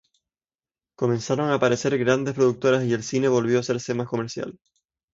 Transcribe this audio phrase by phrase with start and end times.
[0.97, 4.57] Comenzaron a aparecer grandes productoras y el cine volvió a hacerse más comercial.